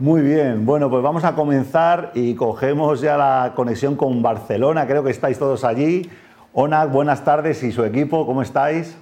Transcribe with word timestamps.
Muy 0.00 0.22
bien, 0.22 0.66
bueno, 0.66 0.90
pues 0.90 1.04
vamos 1.04 1.22
a 1.22 1.36
comenzar 1.36 2.10
y 2.14 2.34
cogemos 2.34 3.00
ya 3.00 3.16
la 3.16 3.52
conexión 3.54 3.94
con 3.94 4.22
Barcelona, 4.22 4.88
creo 4.88 5.04
que 5.04 5.12
estáis 5.12 5.38
todos 5.38 5.62
allí. 5.62 6.10
Ona, 6.52 6.84
buenas 6.86 7.22
tardes 7.22 7.62
y 7.62 7.70
su 7.70 7.84
equipo, 7.84 8.26
¿cómo 8.26 8.42
estáis? 8.42 8.96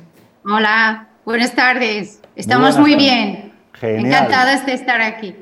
Hola, 0.44 1.08
buenas 1.24 1.54
tardes, 1.54 2.20
estamos 2.36 2.78
muy, 2.78 2.94
bien. 2.94 3.54
Genial. 3.72 4.04
Encantadas 4.04 4.66
de 4.66 4.74
estar 4.74 5.00
aquí. 5.00 5.34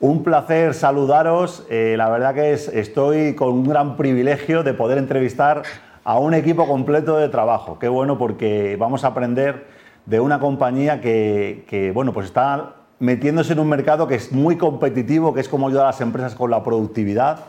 Un 0.00 0.22
placer 0.22 0.74
saludaros, 0.74 1.64
eh, 1.70 1.94
la 1.96 2.10
verdad 2.10 2.34
que 2.34 2.52
es, 2.52 2.68
estoy 2.68 3.34
con 3.34 3.54
un 3.54 3.64
gran 3.66 3.96
privilegio 3.96 4.64
de 4.64 4.74
poder 4.74 4.98
entrevistar 4.98 5.62
a 6.04 6.18
un 6.18 6.34
equipo 6.34 6.68
completo 6.68 7.16
de 7.16 7.30
trabajo. 7.30 7.78
Qué 7.78 7.88
bueno 7.88 8.18
porque 8.18 8.76
vamos 8.78 9.04
a 9.04 9.06
aprender 9.06 9.66
de 10.04 10.20
una 10.20 10.40
compañía 10.40 11.00
que, 11.00 11.64
que 11.70 11.90
bueno, 11.90 12.12
pues 12.12 12.26
está 12.26 12.83
metiéndose 13.04 13.52
en 13.52 13.58
un 13.58 13.68
mercado 13.68 14.08
que 14.08 14.14
es 14.14 14.32
muy 14.32 14.56
competitivo, 14.56 15.34
que 15.34 15.40
es 15.40 15.48
como 15.48 15.68
ayudar 15.68 15.84
a 15.84 15.88
las 15.88 16.00
empresas 16.00 16.34
con 16.34 16.50
la 16.50 16.64
productividad. 16.64 17.40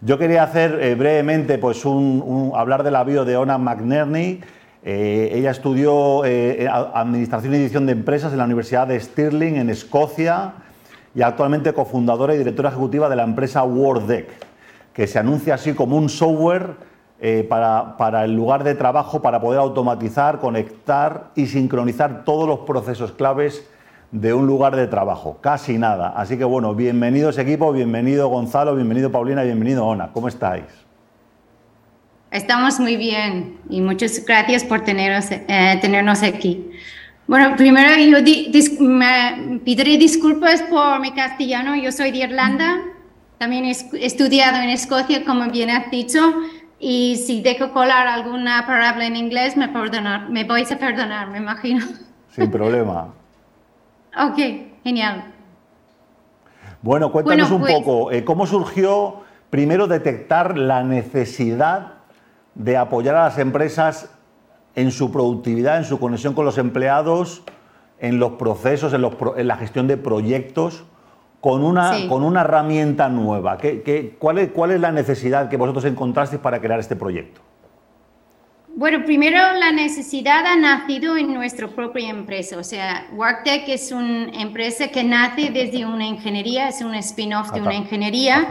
Yo 0.00 0.18
quería 0.18 0.42
hacer 0.42 0.78
eh, 0.82 0.94
brevemente, 0.94 1.58
pues, 1.58 1.84
un, 1.84 2.52
hablar 2.54 2.82
de 2.82 2.90
la 2.90 3.04
bio 3.04 3.24
de 3.24 3.36
Ona 3.36 3.56
McNerney. 3.56 4.40
Eh, 4.82 5.30
ella 5.32 5.52
estudió 5.52 6.24
eh, 6.24 6.68
Administración 6.68 7.54
y 7.54 7.58
Edición 7.58 7.86
de 7.86 7.92
Empresas 7.92 8.32
en 8.32 8.38
la 8.38 8.44
Universidad 8.44 8.88
de 8.88 8.98
Stirling, 8.98 9.56
en 9.56 9.70
Escocia, 9.70 10.54
y 11.14 11.22
actualmente 11.22 11.72
cofundadora 11.72 12.34
y 12.34 12.38
directora 12.38 12.68
ejecutiva 12.68 13.08
de 13.08 13.16
la 13.16 13.22
empresa 13.22 13.62
WordDeck, 13.62 14.28
que 14.92 15.06
se 15.06 15.18
anuncia 15.18 15.54
así 15.54 15.72
como 15.72 15.96
un 15.96 16.08
software 16.08 16.74
para, 17.48 17.96
para 17.96 18.26
el 18.26 18.34
lugar 18.34 18.62
de 18.62 18.74
trabajo 18.74 19.22
para 19.22 19.40
poder 19.40 19.58
automatizar, 19.58 20.38
conectar 20.38 21.30
y 21.34 21.46
sincronizar 21.46 22.24
todos 22.24 22.46
los 22.46 22.58
procesos 22.60 23.12
claves 23.12 23.66
de 24.10 24.32
un 24.32 24.46
lugar 24.46 24.76
de 24.76 24.86
trabajo, 24.86 25.38
casi 25.40 25.78
nada. 25.78 26.12
Así 26.16 26.38
que 26.38 26.44
bueno, 26.44 26.74
bienvenidos 26.74 27.38
equipo, 27.38 27.72
bienvenido 27.72 28.28
Gonzalo, 28.28 28.74
bienvenido 28.74 29.10
Paulina, 29.10 29.42
bienvenido 29.42 29.86
Ona. 29.86 30.12
¿Cómo 30.12 30.28
estáis? 30.28 30.64
Estamos 32.30 32.80
muy 32.80 32.96
bien 32.96 33.58
y 33.68 33.80
muchas 33.80 34.24
gracias 34.24 34.64
por 34.64 34.82
tenernos, 34.82 35.30
eh, 35.30 35.78
tenernos 35.80 36.22
aquí. 36.22 36.70
Bueno, 37.26 37.56
primero 37.56 37.88
yo 37.96 38.18
me 38.80 39.60
pediré 39.64 39.98
disculpas 39.98 40.62
por 40.62 41.00
mi 41.00 41.12
castellano. 41.12 41.74
Yo 41.74 41.90
soy 41.90 42.12
de 42.12 42.18
Irlanda, 42.18 42.76
también 43.38 43.64
he 43.64 43.70
estudiado 43.70 44.62
en 44.62 44.70
Escocia, 44.70 45.24
como 45.24 45.50
bien 45.50 45.70
has 45.70 45.90
dicho, 45.90 46.20
y 46.78 47.16
si 47.16 47.42
dejo 47.42 47.72
colar 47.72 48.06
alguna 48.06 48.64
palabra 48.66 49.06
en 49.06 49.16
inglés, 49.16 49.56
me, 49.56 49.68
perdonar, 49.68 50.30
me 50.30 50.44
vais 50.44 50.70
a 50.70 50.78
perdonar, 50.78 51.30
me 51.30 51.38
imagino. 51.38 51.84
Sin 52.30 52.50
problema. 52.50 53.12
Ok, 54.16 54.38
genial. 54.82 55.24
Bueno, 56.82 57.12
cuéntanos 57.12 57.50
un 57.50 57.60
pues- 57.60 57.74
poco, 57.74 58.12
eh, 58.12 58.24
¿cómo 58.24 58.46
surgió 58.46 59.20
primero 59.50 59.86
detectar 59.86 60.56
la 60.56 60.82
necesidad 60.82 61.94
de 62.54 62.76
apoyar 62.76 63.14
a 63.16 63.24
las 63.24 63.38
empresas 63.38 64.10
en 64.74 64.90
su 64.90 65.10
productividad, 65.10 65.78
en 65.78 65.84
su 65.84 65.98
conexión 65.98 66.34
con 66.34 66.44
los 66.44 66.58
empleados, 66.58 67.42
en 67.98 68.18
los 68.18 68.32
procesos, 68.32 68.92
en, 68.92 69.02
la 69.48 69.56
gestión 69.56 69.86
de 69.86 69.96
proyectos, 69.96 70.84
con 71.40 71.64
una, 71.64 72.08
con 72.08 72.22
una 72.22 72.42
herramienta 72.42 73.08
nueva? 73.08 73.58
cuál, 74.18 74.38
es, 74.38 74.50
¿Cuál 74.50 74.70
es 74.72 74.80
la 74.80 74.92
necesidad 74.92 75.48
que 75.48 75.56
vosotros 75.56 75.84
encontrasteis 75.84 76.40
para 76.40 76.60
crear 76.60 76.80
este 76.80 76.96
proyecto? 76.96 77.40
Bueno, 78.76 79.06
primero 79.06 79.38
la 79.54 79.72
necesidad 79.72 80.44
ha 80.44 80.54
nacido 80.54 81.16
en 81.16 81.32
nuestra 81.32 81.66
propia 81.66 82.10
empresa. 82.10 82.58
O 82.58 82.62
sea, 82.62 83.08
WorkTech 83.10 83.66
es 83.70 83.90
una 83.90 84.26
empresa 84.38 84.88
que 84.88 85.02
nace 85.02 85.48
desde 85.48 85.86
una 85.86 86.04
ingeniería, 86.04 86.68
es 86.68 86.82
un 86.82 86.94
spin-off 86.94 87.52
de 87.52 87.62
una 87.62 87.74
ingeniería. 87.74 88.46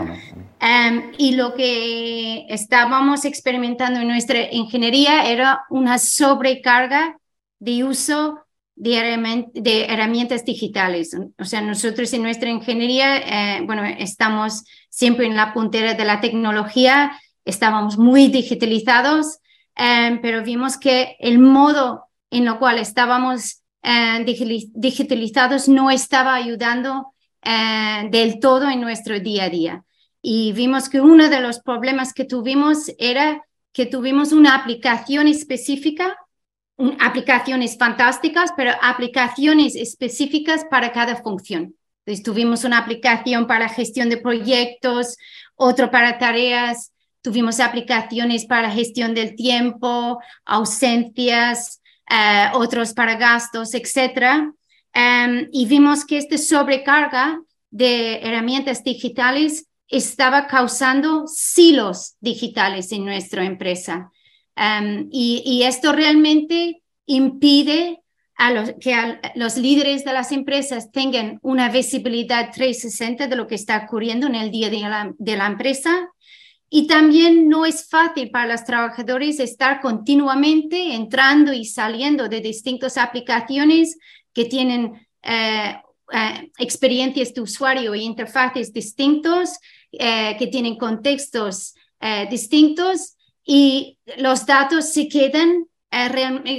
Em, 0.59 1.11
y 1.19 1.33
lo 1.35 1.53
que 1.53 2.47
estábamos 2.49 3.23
experimentando 3.23 3.99
en 3.99 4.07
nuestra 4.07 4.51
ingeniería 4.51 5.29
era 5.29 5.61
una 5.69 5.99
sobrecarga 5.99 7.17
de 7.59 7.83
uso 7.83 8.39
de, 8.75 9.45
de 9.53 9.85
herramientas 9.85 10.43
digitales. 10.43 11.15
O 11.37 11.45
sea, 11.45 11.61
nosotros 11.61 12.11
en 12.13 12.23
nuestra 12.23 12.49
ingeniería, 12.49 13.57
eh, 13.57 13.61
bueno, 13.63 13.83
estamos 13.85 14.63
siempre 14.89 15.27
en 15.27 15.35
la 15.35 15.53
puntera 15.53 15.93
de 15.93 16.03
la 16.03 16.19
tecnología, 16.19 17.11
estábamos 17.45 17.99
muy 17.99 18.29
digitalizados 18.29 19.37
Em, 19.75 20.21
pero 20.21 20.43
vimos 20.43 20.77
que 20.77 21.17
el 21.19 21.39
modo 21.39 22.05
en 22.31 22.45
lo 22.45 22.59
cual 22.59 22.79
estábamos 22.79 23.61
eh, 23.83 24.25
digitalizados 24.73 25.67
no 25.67 25.91
estaba 25.91 26.33
ayudando 26.33 27.13
eh, 27.41 28.07
del 28.09 28.39
todo 28.39 28.69
en 28.69 28.81
nuestro 28.81 29.19
día 29.19 29.45
a 29.45 29.49
día. 29.49 29.85
Y 30.21 30.53
vimos 30.53 30.89
que 30.89 31.01
uno 31.01 31.29
de 31.29 31.41
los 31.41 31.59
problemas 31.59 32.13
que 32.13 32.25
tuvimos 32.25 32.91
era 32.97 33.43
que 33.73 33.85
tuvimos 33.85 34.31
una 34.31 34.55
aplicación 34.55 35.27
específica, 35.27 36.17
aplicaciones 36.99 37.77
fantásticas, 37.77 38.51
pero 38.55 38.71
aplicaciones 38.81 39.75
específicas 39.75 40.65
para 40.65 40.91
cada 40.91 41.17
función. 41.17 41.75
Entonces, 42.05 42.23
tuvimos 42.23 42.63
una 42.63 42.77
aplicación 42.77 43.47
para 43.47 43.69
gestión 43.69 44.09
de 44.09 44.17
proyectos, 44.17 45.17
otro 45.55 45.91
para 45.91 46.17
tareas 46.17 46.93
Tuvimos 47.25 47.59
aplicaciones 47.59 48.45
para 48.45 48.69
gestión 48.69 49.15
del 49.15 49.35
tiempo, 49.35 50.19
ausencias, 50.45 51.81
eh, 52.07 52.49
otros 52.53 52.93
para 52.93 53.15
gastos, 53.15 53.73
etc. 53.73 54.53
Em, 54.93 55.49
y 55.51 55.65
vimos 55.65 56.05
que 56.05 56.19
esta 56.19 56.37
sobrecarga 56.37 57.41
de 57.71 58.19
herramientas 58.19 58.83
digitales 58.83 59.65
estaba 59.87 60.45
causando 60.45 61.25
silos 61.25 62.13
digitales 62.19 62.91
en 62.91 63.05
nuestra 63.05 63.43
empresa. 63.43 64.11
Em, 64.55 65.09
y, 65.11 65.63
esto 65.63 65.93
realmente 65.93 66.83
impide 67.07 68.03
a 68.35 68.51
los, 68.51 68.73
que 68.79 68.93
los 69.33 69.57
líderes 69.57 70.05
de 70.05 70.13
las 70.13 70.31
empresas 70.31 70.91
tengan 70.91 71.39
una 71.41 71.69
visibilidad 71.69 72.51
360 72.53 73.25
de 73.25 73.35
lo 73.35 73.47
que 73.47 73.55
está 73.55 73.85
ocurriendo 73.87 74.27
en 74.27 74.35
el 74.35 74.51
día 74.51 74.69
de 74.69 74.81
la, 74.81 75.11
de 75.17 75.37
la 75.37 75.47
empresa 75.47 76.11
y 76.69 76.87
también 76.87 77.47
no 77.47 77.65
es 77.65 77.87
fácil 77.87 78.31
para 78.31 78.53
los 78.53 78.65
trabajadores 78.65 79.39
estar 79.39 79.81
continuamente 79.81 80.93
entrando 80.93 81.53
y 81.53 81.65
saliendo 81.65 82.27
de 82.27 82.41
distintas 82.41 82.97
aplicaciones 82.97 83.97
que 84.33 84.45
tienen 84.45 85.07
eh, 85.21 85.75
eh, 86.11 86.51
experiencias 86.57 87.33
de 87.33 87.41
usuario 87.41 87.93
e 87.93 87.99
interfaces 87.99 88.73
distintos, 88.73 89.57
eh, 89.91 90.35
que 90.37 90.47
tienen 90.47 90.77
contextos 90.77 91.73
distintos 92.29 93.15
y 93.43 93.97
los 94.17 94.45
datos 94.45 94.93
se 94.93 95.07
quedan, 95.07 95.65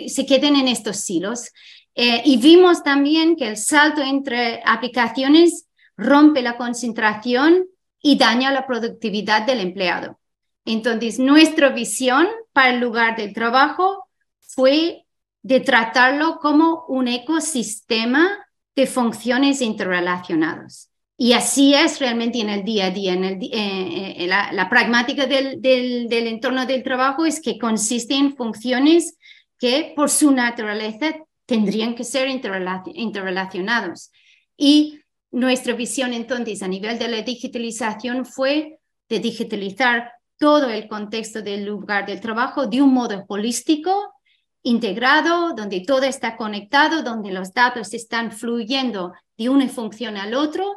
se 0.08 0.26
quedan 0.26 0.56
en 0.56 0.66
estos 0.66 0.96
silos. 0.96 1.52
y 1.94 2.36
vimos 2.38 2.82
también 2.82 3.36
que 3.36 3.50
el 3.50 3.56
salto 3.56 4.02
entre 4.02 4.60
aplicaciones 4.64 5.68
rompe 5.96 6.42
la 6.42 6.56
concentración 6.56 7.66
y 8.02 8.16
daña 8.16 8.52
la 8.52 8.66
productividad 8.66 9.46
del 9.46 9.60
empleado. 9.60 10.18
Entonces, 10.64 11.18
nuestra 11.18 11.70
visión 11.70 12.26
para 12.52 12.70
el 12.70 12.80
lugar 12.80 13.16
del 13.16 13.32
trabajo 13.32 14.04
fue 14.40 15.04
de 15.42 15.60
tratarlo 15.60 16.38
como 16.40 16.84
un 16.88 17.08
ecosistema 17.08 18.28
de 18.74 18.86
funciones 18.86 19.62
interrelacionadas. 19.62 20.90
Y 21.16 21.32
así 21.32 21.72
es 21.72 21.98
realmente 21.98 22.40
en 22.40 22.50
el 22.50 22.64
día 22.64 22.86
a 22.86 22.90
día. 22.90 23.14
En, 23.14 23.24
el, 23.24 23.42
eh, 23.42 24.16
eh, 24.18 24.26
la, 24.26 24.68
pragmática 24.68 25.26
del, 25.26 25.62
del, 25.62 26.08
del, 26.08 26.26
entorno 26.26 26.66
del 26.66 26.82
trabajo 26.82 27.24
es 27.24 27.40
que 27.40 27.58
consiste 27.58 28.14
en 28.14 28.36
funciones 28.36 29.16
que 29.58 29.94
por 29.96 30.10
su 30.10 30.32
naturaleza 30.32 31.14
tendrían 31.46 31.94
que 31.94 32.04
ser 32.04 32.28
interrelacionados. 32.28 34.10
Y 34.58 35.00
nuestra 35.30 35.74
visión 35.74 36.12
entonces 36.12 36.62
a 36.62 36.68
nivel 36.68 36.98
de 36.98 37.08
la 37.08 37.22
digitalización 37.22 38.24
fue 38.24 38.78
de 39.08 39.18
digitalizar 39.18 40.12
todo 40.38 40.68
el 40.68 40.88
contexto 40.88 41.42
del 41.42 41.64
lugar 41.64 42.06
del 42.06 42.20
trabajo 42.20 42.66
de 42.66 42.82
un 42.82 42.92
modo 42.92 43.24
holístico, 43.28 44.14
integrado, 44.62 45.54
donde 45.54 45.80
todo 45.80 46.02
está 46.02 46.36
conectado, 46.36 47.02
donde 47.02 47.30
los 47.30 47.52
datos 47.52 47.94
están 47.94 48.32
fluyendo 48.32 49.12
de 49.38 49.48
una 49.48 49.68
función 49.68 50.16
al 50.16 50.34
otro. 50.34 50.74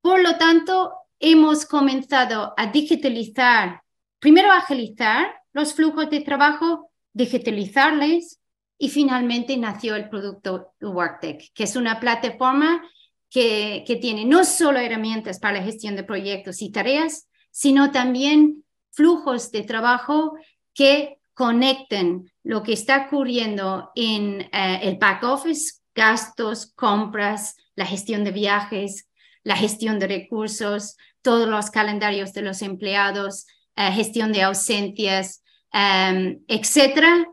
Por 0.00 0.20
lo 0.20 0.36
tanto, 0.36 0.92
hemos 1.18 1.66
comenzado 1.66 2.54
a 2.56 2.66
digitalizar, 2.66 3.82
primero 4.20 4.52
agilizar 4.52 5.34
los 5.52 5.74
flujos 5.74 6.08
de 6.10 6.20
trabajo, 6.20 6.90
digitalizarles 7.12 8.38
y 8.78 8.88
finalmente 8.88 9.56
nació 9.56 9.96
el 9.96 10.08
producto 10.08 10.74
WorkTech, 10.80 11.52
que 11.52 11.64
es 11.64 11.74
una 11.74 11.98
plataforma 11.98 12.82
que, 13.30 13.98
tiene 14.00 14.24
no 14.24 14.44
solo 14.44 14.78
herramientas 14.78 15.38
para 15.38 15.58
la 15.58 15.64
gestión 15.64 15.96
de 15.96 16.04
proyectos 16.04 16.62
y 16.62 16.70
tareas, 16.70 17.28
sino 17.50 17.90
también 17.90 18.64
flujos 18.92 19.50
de 19.50 19.62
trabajo 19.62 20.34
que 20.74 21.18
conecten 21.34 22.30
lo 22.42 22.62
que 22.62 22.72
está 22.72 23.06
ocurriendo 23.06 23.90
en 23.94 24.42
eh, 24.52 24.80
el 24.82 24.96
back 24.96 25.22
office, 25.22 25.80
gastos, 25.94 26.72
compras, 26.74 27.56
la 27.74 27.86
gestión 27.86 28.24
de 28.24 28.32
viajes, 28.32 29.08
la 29.44 29.56
gestión 29.56 29.98
de 29.98 30.08
recursos, 30.08 30.96
todos 31.22 31.48
los 31.48 31.70
calendarios 31.70 32.32
de 32.32 32.42
los 32.42 32.62
empleados, 32.62 33.46
eh, 33.76 33.92
gestión 33.92 34.32
de 34.32 34.42
ausencias, 34.42 35.42
em, 35.72 36.40
etcétera, 36.48 37.26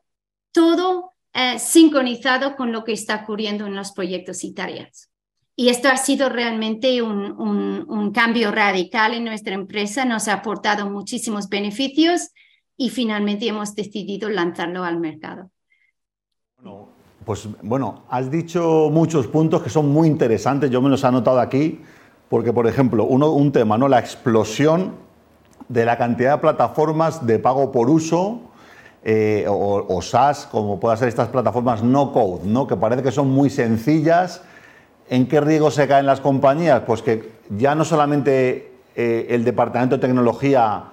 todo 0.51 1.11
eh, 1.33 1.59
sincronizado 1.59 2.55
con 2.55 2.71
lo 2.71 2.83
que 2.83 2.93
está 2.93 3.15
ocurriendo 3.23 3.65
en 3.65 3.75
los 3.75 3.91
proyectos 3.91 4.43
y 4.43 4.53
tareas. 4.53 5.09
Y 5.57 5.69
esto 5.69 5.87
ha 5.87 5.95
sido 5.95 6.27
realmente 6.27 7.01
un, 7.01 7.33
un, 7.87 8.11
cambio 8.11 8.51
radical 8.51 9.13
en 9.13 9.23
nuestra 9.23 9.53
empresa, 9.53 10.03
nos 10.03 10.27
ha 10.27 10.33
aportado 10.33 10.89
muchísimos 10.89 11.47
beneficios 11.47 12.31
y 12.75 12.89
finalmente 12.89 13.47
hemos 13.47 13.73
decidido 13.73 14.29
lanzarlo 14.29 14.83
al 14.83 14.99
mercado. 14.99 15.49
Bueno, 16.57 16.89
pues 17.23 17.47
bueno, 17.61 18.03
has 18.09 18.29
dicho 18.29 18.89
muchos 18.91 19.27
puntos 19.27 19.63
que 19.63 19.69
son 19.69 19.89
muy 19.89 20.09
interesantes, 20.09 20.69
yo 20.69 20.81
me 20.81 20.89
los 20.89 21.03
he 21.03 21.07
anotado 21.07 21.39
aquí, 21.39 21.79
porque 22.29 22.51
por 22.51 22.67
ejemplo, 22.67 23.05
uno, 23.05 23.31
un 23.31 23.53
tema, 23.53 23.77
¿no? 23.77 23.87
la 23.87 23.99
explosión 23.99 24.93
de 25.69 25.85
la 25.85 25.97
cantidad 25.97 26.33
de 26.33 26.41
plataformas 26.41 27.25
de 27.25 27.39
pago 27.39 27.71
por 27.71 27.89
uso 27.89 28.41
eh, 29.05 29.45
o, 29.47 29.85
o, 29.87 30.01
SaaS, 30.01 30.47
como 30.51 30.79
puedan 30.81 30.97
ser 30.97 31.07
estas 31.07 31.29
plataformas 31.29 31.81
no 31.81 32.11
code, 32.11 32.45
¿no? 32.45 32.67
que 32.67 32.75
parece 32.75 33.03
que 33.03 33.11
son 33.11 33.29
muy 33.29 33.49
sencillas 33.49 34.41
¿En 35.09 35.27
qué 35.27 35.39
riesgo 35.39 35.69
se 35.69 35.87
caen 35.87 36.05
las 36.05 36.19
compañías? 36.19 36.81
Pues 36.81 37.01
que 37.01 37.31
ya 37.49 37.75
no 37.75 37.85
solamente 37.85 38.71
eh, 38.95 39.27
el 39.29 39.43
departamento 39.43 39.97
de 39.97 40.01
tecnología 40.01 40.85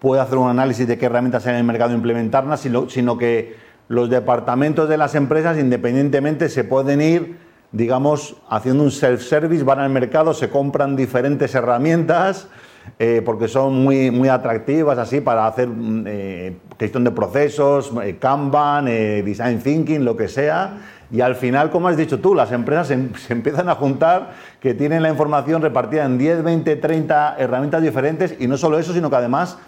puede 0.00 0.20
hacer 0.20 0.36
un 0.36 0.50
análisis 0.50 0.86
de 0.86 0.98
qué 0.98 1.06
herramientas 1.06 1.46
hay 1.46 1.52
en 1.52 1.60
el 1.60 1.64
mercado 1.64 1.92
e 1.92 1.94
implementarlas, 1.94 2.60
sino, 2.60 3.16
que 3.16 3.56
los 3.88 4.10
departamentos 4.10 4.88
de 4.88 4.98
las 4.98 5.14
empresas 5.14 5.58
independientemente 5.58 6.50
se 6.50 6.64
pueden 6.64 7.00
ir, 7.00 7.38
digamos, 7.72 8.36
haciendo 8.50 8.82
un 8.82 8.90
self-service, 8.90 9.64
van 9.64 9.78
al 9.78 9.88
mercado, 9.88 10.34
se 10.34 10.50
compran 10.50 10.94
diferentes 10.94 11.54
herramientas 11.54 12.48
eh, 12.98 13.22
porque 13.24 13.48
son 13.48 13.82
muy, 13.82 14.10
muy 14.10 14.28
atractivas 14.28 14.98
así 14.98 15.20
para 15.20 15.46
hacer 15.46 15.68
mm, 15.68 16.04
eh, 16.06 16.56
gestión 16.78 17.04
de 17.04 17.10
procesos, 17.10 17.92
Kanban, 18.18 18.86
design 18.86 19.60
thinking, 19.60 20.04
lo 20.04 20.16
que 20.16 20.28
sea. 20.28 20.78
Y 21.10 21.20
al 21.20 21.36
final, 21.36 21.70
como 21.70 21.88
has 21.88 21.96
dicho 21.96 22.18
tú, 22.18 22.34
las 22.34 22.50
empresas 22.52 22.88
se, 22.88 22.94
empiezan 23.32 23.68
a 23.68 23.74
juntar 23.74 24.32
que 24.60 24.74
tienen 24.74 25.02
la 25.02 25.10
información 25.10 25.62
repartida 25.62 26.04
en 26.04 26.18
10, 26.18 26.42
20, 26.42 26.76
30 26.76 27.36
herramientas 27.38 27.82
diferentes 27.82 28.34
y 28.38 28.46
no 28.46 28.56
solo 28.56 28.78
eso, 28.78 28.92
sino 28.92 29.10
que 29.10 29.16
además 29.16 29.58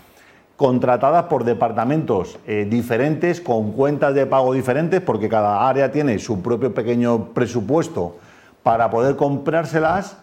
contratadas 0.56 1.24
por 1.24 1.44
departamentos 1.44 2.38
eh, 2.46 2.66
diferentes, 2.68 3.40
con 3.40 3.72
cuentas 3.72 4.14
de 4.14 4.26
pago 4.26 4.54
diferentes, 4.54 5.00
porque 5.02 5.28
cada 5.28 5.68
área 5.68 5.92
tiene 5.92 6.18
su 6.18 6.42
propio 6.42 6.72
pequeño 6.72 7.26
presupuesto 7.34 8.16
para 8.62 8.90
poder 8.90 9.16
comprárselas 9.16 10.16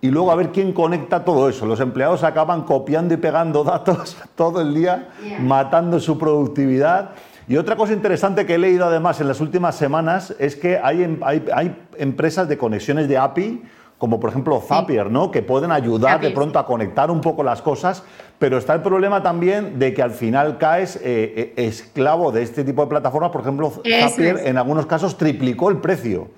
y 0.00 0.10
luego 0.10 0.30
a 0.30 0.36
ver 0.36 0.50
quién 0.50 0.72
conecta 0.72 1.24
todo 1.24 1.48
eso. 1.48 1.66
Los 1.66 1.80
empleados 1.80 2.22
acaban 2.22 2.62
copiando 2.62 3.14
y 3.14 3.16
pegando 3.16 3.64
datos 3.64 4.16
todo 4.36 4.60
el 4.60 4.74
día, 4.74 5.08
matando 5.40 5.98
su 5.98 6.18
productividad. 6.18 7.10
Y 7.48 7.56
otra 7.56 7.76
cosa 7.76 7.94
interesante 7.94 8.46
que 8.46 8.54
he 8.54 8.58
leído 8.58 8.84
además 8.84 9.20
en 9.20 9.28
las 9.28 9.40
últimas 9.40 9.74
semanas 9.74 10.34
es 10.38 10.54
que 10.54 10.78
hay, 10.78 11.02
em, 11.02 11.20
hay, 11.22 11.76
empresas 11.96 12.46
de 12.48 12.58
conexiones 12.58 13.08
de 13.08 13.16
API, 13.18 13.62
como 13.96 14.20
por 14.20 14.30
ejemplo 14.30 14.60
Zapier, 14.60 15.10
¿no? 15.10 15.32
que 15.32 15.42
pueden 15.42 15.72
ayudar 15.72 16.20
de 16.20 16.30
pronto 16.30 16.60
a 16.60 16.66
conectar 16.66 17.10
un 17.10 17.20
poco 17.20 17.42
las 17.42 17.62
cosas, 17.62 18.04
pero 18.38 18.58
está 18.58 18.74
el 18.74 18.82
problema 18.82 19.24
también 19.24 19.80
de 19.80 19.92
que 19.92 20.02
al 20.02 20.12
final 20.12 20.58
caes 20.58 20.96
eh, 20.96 21.00
eh, 21.02 21.54
esclavo 21.56 22.30
de 22.30 22.42
este 22.42 22.62
tipo 22.62 22.82
de 22.82 22.88
plataformas. 22.88 23.32
Por 23.32 23.40
ejemplo, 23.40 23.72
Zapier 23.82 24.42
en 24.44 24.56
algunos 24.58 24.86
casos 24.86 25.16
triplicó 25.16 25.70
el 25.70 25.78
precio 25.78 26.28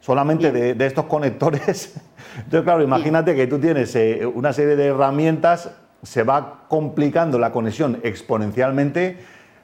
solamente 0.00 0.52
de, 0.52 0.86
estos 0.86 1.06
conectores. 1.06 1.94
Entonces, 2.36 2.62
claro, 2.62 2.82
imagínate 2.82 3.34
que 3.34 3.46
tú 3.46 3.58
tienes 3.58 3.94
eh, 3.96 4.26
una 4.26 4.52
serie 4.52 4.76
de 4.76 4.86
herramientas, 4.86 5.70
se 6.02 6.22
va 6.22 6.64
complicando 6.68 7.38
la 7.38 7.50
conexión 7.50 7.98
exponencialmente 8.02 9.18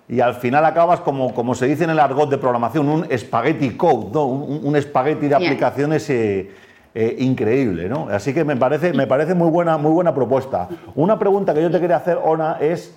y 0.09 0.21
al 0.21 0.35
final 0.35 0.65
acabas 0.65 1.01
como, 1.01 1.33
como 1.33 1.55
se 1.55 1.67
dice 1.67 1.85
en 1.85 1.91
el 1.91 1.99
argot 1.99 2.29
de 2.29 2.39
programación, 2.39 2.89
un 2.89 3.07
spaghetti 3.17 3.77
code, 3.77 4.11
¿no? 4.13 4.27
un, 4.27 4.77
espagueti 4.77 5.29
de 5.29 5.35
aplicaciones 5.35 6.09
eh, 6.11 6.51
eh, 6.95 7.17
increíble. 7.21 7.89
¿no? 7.89 8.09
Así 8.11 8.35
que 8.35 8.45
me 8.45 8.57
parece, 8.57 8.93
me 8.93 9.07
parece 9.07 9.35
muy, 9.35 9.49
buena, 9.49 9.79
muy 9.79 9.93
buena 9.93 10.15
propuesta. 10.15 10.69
Una 10.95 11.19
pregunta 11.19 11.55
que 11.55 11.63
yo 11.63 11.71
te 11.71 11.81
quería 11.81 11.97
hacer, 11.97 12.19
Ona, 12.23 12.59
es 12.61 12.95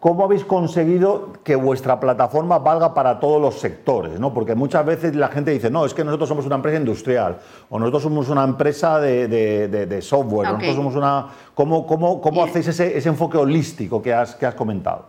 ¿cómo 0.00 0.24
habéis 0.24 0.44
conseguido 0.44 1.32
que 1.42 1.56
vuestra 1.56 1.98
plataforma 1.98 2.58
valga 2.58 2.94
para 2.94 3.18
todos 3.18 3.40
los 3.40 3.58
sectores? 3.58 4.20
¿no? 4.20 4.32
Porque 4.32 4.54
muchas 4.54 4.84
veces 4.84 5.14
la 5.14 5.28
gente 5.28 5.50
dice, 5.50 5.70
no, 5.70 5.84
es 5.84 5.94
que 5.94 6.04
nosotros 6.04 6.28
somos 6.28 6.46
una 6.46 6.56
empresa 6.56 6.78
industrial, 6.78 7.38
o 7.68 7.78
nosotros 7.78 8.02
somos 8.02 8.28
una 8.28 8.44
empresa 8.44 9.00
de, 9.00 9.28
de, 9.28 10.02
software, 10.02 10.48
nosotros 10.48 10.76
somos 10.76 10.94
una... 10.94 11.28
¿Cómo, 11.54 11.86
cómo, 11.86 12.20
cómo 12.20 12.44
hacéis 12.44 12.68
ese, 12.68 12.96
ese, 12.96 13.08
enfoque 13.08 13.36
holístico 13.36 14.00
que 14.00 14.12
has, 14.12 14.34
que 14.34 14.46
has 14.46 14.54
comentado? 14.54 15.08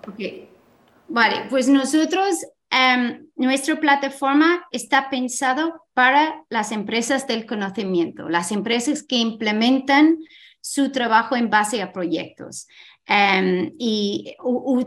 Vale, 1.08 1.46
pues 1.50 1.68
nosotros, 1.70 2.36
em, 2.70 3.28
nuestra 3.36 3.80
plataforma 3.80 4.66
está 4.72 5.10
pensado 5.10 5.86
para 5.94 6.44
las 6.50 6.72
empresas 6.72 7.28
del 7.28 7.46
conocimiento, 7.46 8.30
las 8.30 8.52
empresas 8.52 9.04
que 9.04 9.18
implementan 9.18 10.18
su 10.62 10.92
trabajo 10.92 11.36
en 11.36 11.50
base 11.50 11.82
a 11.82 11.92
proyectos. 11.92 12.68
Em, 13.12 13.74
y 13.80 14.36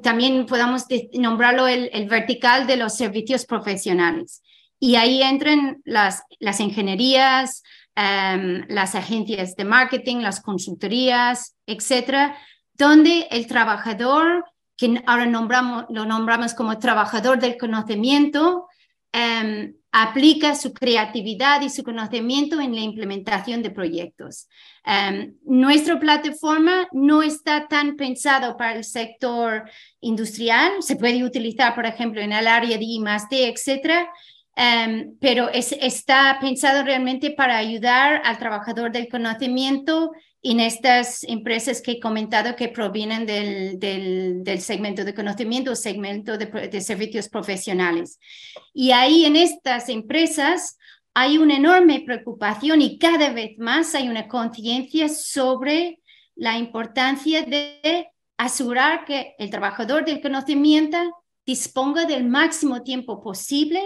también 0.00 0.46
podamos 0.46 0.84
nombrarlo 1.14 1.66
el, 1.66 2.08
vertical 2.08 2.68
de 2.68 2.76
los 2.76 2.94
servicios 2.96 3.44
profesionales. 3.44 4.44
Y 4.78 4.94
ahí 4.94 5.24
entran 5.24 5.82
las, 5.84 6.22
las 6.38 6.60
ingenierías, 6.60 7.64
em, 7.96 8.64
las 8.68 8.94
agencias 8.94 9.56
de 9.56 9.64
marketing, 9.64 10.18
las 10.18 10.40
consultorías, 10.40 11.56
etcétera, 11.66 12.36
donde 12.74 13.26
el 13.32 13.48
trabajador 13.48 14.44
que 14.76 15.02
ahora 15.06 15.26
nombramos, 15.26 15.86
lo 15.90 16.04
nombramos 16.04 16.54
como 16.54 16.78
trabajador 16.78 17.40
del 17.40 17.56
conocimiento, 17.58 18.68
em, 19.12 19.74
aplica 19.92 20.54
su 20.54 20.72
creatividad 20.72 21.60
y 21.60 21.68
su 21.68 21.82
conocimiento 21.82 22.60
en 22.60 22.74
la 22.74 22.80
implementación 22.80 23.62
de 23.62 23.70
proyectos. 23.70 24.48
Um, 24.86 25.34
nuestra 25.44 26.00
plataforma 26.00 26.88
no 26.92 27.22
está 27.22 27.68
tan 27.68 27.96
pensado 27.96 28.56
para 28.56 28.74
el 28.76 28.84
sector 28.84 29.70
industrial, 30.00 30.72
se 30.80 30.96
puede 30.96 31.22
utilizar, 31.22 31.74
por 31.74 31.84
ejemplo, 31.84 32.22
en 32.22 32.32
el 32.32 32.46
área 32.46 32.78
de 32.78 32.84
I 32.84 33.04
D, 33.30 33.48
etcétera, 33.48 34.08
em, 34.56 35.16
pero 35.20 35.48
está 35.50 36.38
pensado 36.40 36.84
realmente 36.84 37.30
para 37.30 37.56
ayudar 37.56 38.20
al 38.24 38.38
trabajador 38.38 38.92
del 38.92 39.08
conocimiento 39.08 40.12
en 40.42 40.58
estas 40.58 41.22
empresas 41.24 41.80
que 41.80 41.92
he 41.92 42.00
comentado 42.00 42.56
que 42.56 42.68
provienen 42.68 43.26
del, 43.26 43.78
del, 43.78 44.60
segmento 44.60 45.04
de 45.04 45.14
conocimiento, 45.14 45.76
segmento 45.76 46.36
de, 46.36 46.80
servicios 46.80 47.28
profesionales. 47.28 48.18
Y 48.74 48.90
ahí 48.90 49.24
en 49.24 49.36
estas 49.36 49.88
empresas 49.88 50.78
hay 51.14 51.38
una 51.38 51.56
enorme 51.56 52.02
preocupación 52.04 52.82
y 52.82 52.98
cada 52.98 53.32
vez 53.32 53.56
más 53.58 53.94
hay 53.94 54.08
una 54.08 54.26
conciencia 54.26 55.08
sobre 55.08 56.00
la 56.34 56.58
importancia 56.58 57.42
de 57.42 58.08
asegurar 58.36 59.04
que 59.04 59.36
el 59.38 59.50
trabajador 59.50 60.04
del 60.04 60.20
conocimiento 60.20 60.98
disponga 61.46 62.04
del 62.04 62.24
máximo 62.24 62.82
tiempo 62.82 63.22
posible 63.22 63.80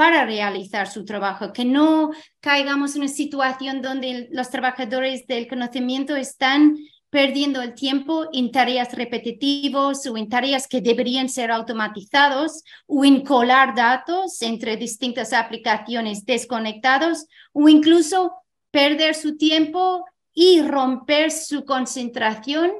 para 0.00 0.24
realizar 0.24 0.90
su 0.90 1.04
trabajo, 1.04 1.52
que 1.52 1.66
no 1.66 2.10
caigamos 2.40 2.94
en 2.94 3.02
una 3.02 3.10
situación 3.10 3.82
donde 3.82 4.30
los 4.32 4.48
trabajadores 4.48 5.26
del 5.26 5.46
conocimiento 5.46 6.16
están 6.16 6.78
perdiendo 7.10 7.60
el 7.60 7.74
tiempo 7.74 8.26
en 8.32 8.50
tareas 8.50 8.94
repetitivas 8.94 10.06
o 10.06 10.16
en 10.16 10.30
tareas 10.30 10.66
que 10.66 10.80
deberían 10.80 11.28
ser 11.28 11.50
automatizados 11.50 12.64
o 12.86 13.04
en 13.04 13.26
colar 13.26 13.74
datos 13.74 14.40
entre 14.40 14.78
distintas 14.78 15.34
aplicaciones 15.34 16.24
desconectados 16.24 17.26
o 17.52 17.68
incluso 17.68 18.32
perder 18.70 19.14
su 19.14 19.36
tiempo 19.36 20.06
y 20.32 20.62
romper 20.62 21.30
su 21.30 21.66
concentración 21.66 22.72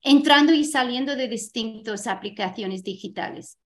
entrando 0.00 0.52
y 0.52 0.62
saliendo 0.62 1.16
de 1.16 1.26
distintas 1.26 2.06
aplicaciones 2.06 2.84
digitales. 2.84 3.58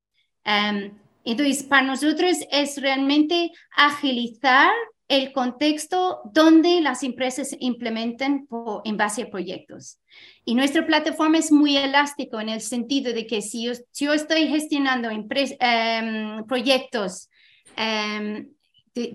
Um, 0.47 1.02
entonces, 1.25 1.63
para 1.63 1.87
nosotros 1.87 2.39
es 2.51 2.81
realmente 2.81 3.53
agilizar 3.77 4.73
el 5.09 5.33
contexto 5.33 6.23
donde 6.33 6.81
las 6.81 7.03
empresas 7.03 7.55
implementan 7.61 8.49
en 8.85 8.97
base 8.97 9.23
a 9.23 9.31
proyectos. 9.31 9.99
Y 10.45 10.55
nuestra 10.55 10.87
plataforma 10.87 11.37
es 11.39 11.53
muy 11.53 11.77
elástico 11.77 12.41
en 12.41 12.49
el 12.49 12.63
sentido 12.63 13.13
de 13.13 13.27
que 13.27 13.43
si 13.43 13.71
yo, 13.93 14.13
estoy 14.15 14.49
gestionando 14.49 15.11
em, 15.11 16.45
proyectos 16.47 17.29
em, 17.77 18.49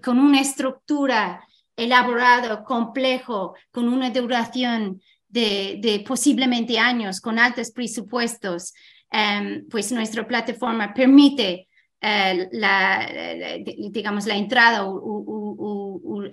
con 0.03 0.19
una 0.19 0.39
estructura 0.39 1.43
elaborada, 1.75 2.63
complejo, 2.63 3.55
con 3.71 3.89
una 3.89 4.11
duración 4.11 5.01
de, 5.29 6.03
posiblemente 6.07 6.77
años, 6.77 7.19
con 7.19 7.39
altos 7.39 7.71
presupuestos, 7.71 8.73
em, 9.11 9.67
pues 9.67 9.91
nuestra 9.91 10.27
plataforma 10.27 10.93
permite 10.93 11.66
eh, 12.01 12.47
la, 12.51 13.09
digamos, 13.91 14.25
la 14.27 14.35
entrada 14.35 14.85
o, 14.85 16.23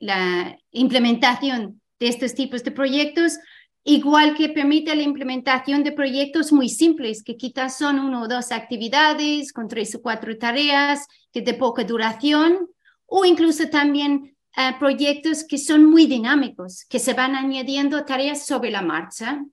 la 0.00 0.58
implementación 0.72 1.80
de 1.98 2.08
estos 2.08 2.34
tipos 2.34 2.64
de 2.64 2.70
proyectos, 2.70 3.38
igual 3.84 4.34
que 4.34 4.48
permite 4.48 4.94
la 4.96 5.02
implementación 5.02 5.84
de 5.84 5.92
proyectos 5.92 6.52
muy 6.52 6.68
simples, 6.68 7.22
que 7.22 7.36
quizás 7.36 7.78
son 7.78 7.98
uno 7.98 8.22
o 8.22 8.28
dos 8.28 8.50
actividades 8.50 9.52
con 9.52 9.68
tres 9.68 9.94
o 9.94 10.02
cuatro 10.02 10.36
tareas, 10.38 11.06
que 11.32 11.42
de 11.42 11.54
poca 11.54 11.84
duración, 11.84 12.68
o 13.06 13.24
incluso 13.24 13.68
también 13.68 14.34
eh, 14.56 14.72
proyectos 14.78 15.44
que 15.44 15.58
son 15.58 15.84
muy 15.84 16.06
dinámicos, 16.06 16.84
que 16.88 16.98
se 16.98 17.12
van 17.12 17.34
añadiendo 17.34 18.04
tareas 18.04 18.46
sobre 18.46 18.70
la 18.70 18.82
marcha. 18.82 19.44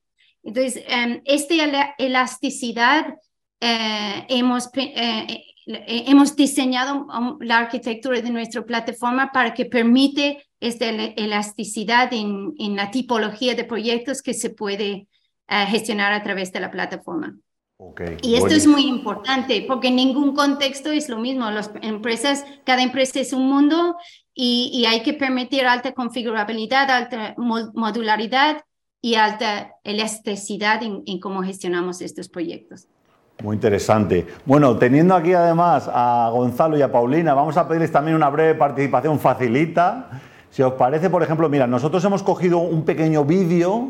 Entonces, 0.43 0.83
um, 0.87 1.21
esta 1.25 1.93
elasticidad 1.97 3.15
eh, 3.59 4.25
hemos, 4.29 4.69
eh, 4.75 5.43
hemos 5.65 6.35
diseñado 6.35 7.07
la 7.39 7.59
arquitectura 7.59 8.21
de 8.21 8.29
nuestra 8.29 8.65
plataforma 8.65 9.31
para 9.31 9.53
que 9.53 9.65
permite 9.65 10.45
esta 10.59 10.89
elasticidad 10.89 12.11
en, 12.13 12.53
en 12.57 12.75
la 12.75 12.91
tipología 12.91 13.55
de 13.55 13.63
proyectos 13.63 14.21
que 14.21 14.33
se 14.33 14.49
puede 14.49 15.07
gestionar 15.67 16.13
a 16.13 16.23
través 16.23 16.51
de 16.51 16.59
la 16.59 16.71
plataforma. 16.71 17.35
Y 18.21 18.35
esto 18.35 18.53
es 18.53 18.67
muy 18.67 18.85
importante 18.85 19.65
porque 19.67 19.87
en 19.87 19.95
ningún 19.95 20.35
contexto 20.35 20.91
es 20.91 21.09
lo 21.09 21.17
mismo. 21.17 21.49
Las 21.49 21.71
empresas, 21.81 22.45
cada 22.63 22.83
empresa 22.83 23.19
es 23.19 23.33
un 23.33 23.47
mundo 23.49 23.95
y, 24.35 24.85
hay 24.87 25.01
que 25.01 25.13
permitir 25.13 25.65
alta 25.65 25.93
configurabilidad, 25.93 26.89
alta 26.91 27.35
modularidad 27.37 28.63
y 29.01 29.15
alta 29.15 29.73
elasticidad 29.83 30.83
en, 30.83 31.19
cómo 31.19 31.41
gestionamos 31.41 32.01
estos 32.01 32.29
proyectos. 32.29 32.87
Muy 33.43 33.55
interesante. 33.55 34.27
Bueno, 34.45 34.77
teniendo 34.77 35.15
aquí 35.15 35.33
además 35.33 35.89
a 35.91 36.29
Gonzalo 36.31 36.77
y 36.77 36.83
a 36.83 36.91
Paulina, 36.91 37.33
vamos 37.33 37.57
a 37.57 37.67
pedirles 37.67 37.91
también 37.91 38.15
una 38.15 38.29
breve 38.29 38.53
participación 38.53 39.19
facilita. 39.19 40.09
Si 40.51 40.61
os 40.61 40.73
parece, 40.73 41.09
por 41.09 41.23
ejemplo, 41.23 41.49
mira, 41.49 41.65
nosotros 41.65 42.03
hemos 42.05 42.21
cogido 42.21 42.59
un 42.59 42.83
pequeño 42.83 43.25
vídeo 43.25 43.89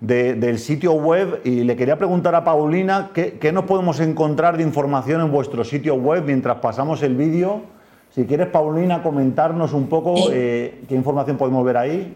del 0.00 0.58
sitio 0.58 0.92
web 0.92 1.40
y 1.44 1.62
le 1.62 1.76
quería 1.76 1.96
preguntar 1.96 2.34
a 2.34 2.44
Paulina 2.44 3.10
qué, 3.14 3.38
qué, 3.40 3.52
nos 3.52 3.64
podemos 3.64 4.00
encontrar 4.00 4.56
de 4.56 4.62
información 4.62 5.20
en 5.20 5.30
vuestro 5.30 5.64
sitio 5.64 5.94
web 5.94 6.24
mientras 6.24 6.58
pasamos 6.58 7.02
el 7.02 7.16
vídeo. 7.16 7.62
Si 8.10 8.24
quieres, 8.24 8.48
Paulina, 8.48 9.02
comentarnos 9.02 9.72
un 9.72 9.86
poco 9.86 10.14
eh, 10.30 10.82
qué 10.88 10.94
información 10.94 11.36
podemos 11.36 11.64
ver 11.64 11.76
ahí. 11.76 12.14